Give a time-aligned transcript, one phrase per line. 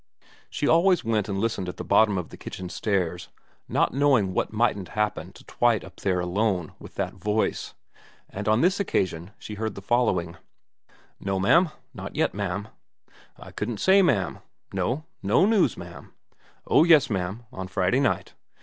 [0.49, 3.27] She always went and listened at the bottom of the kitchen stairs,
[3.69, 7.75] not knowing what mightn't happen to Twite up there alone with that voice,
[8.27, 10.37] and on this occasion she heard the following:
[10.81, 12.69] * No, ma'am, not yet, ma'am.''
[13.37, 14.39] I couldn't say, ma'am.''
[14.73, 16.11] No, no news, ma'am.''
[16.65, 18.33] Oh yes, ma'am, on Friday night.'